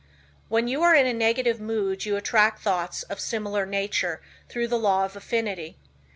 [0.49, 4.79] When you are in a negative mood you attract thoughts of similar nature through the
[4.79, 5.77] law of affinity.